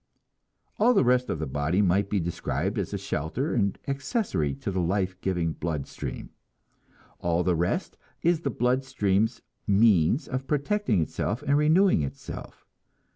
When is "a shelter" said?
2.91-3.53